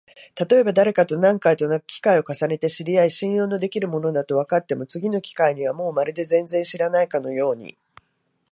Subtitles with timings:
[0.33, 7.77] たとえばだれかと何回となく機会を重ねて知り合い、信用のできる者だとわかっても、次の機会にはもうまるで全然知らないかのように、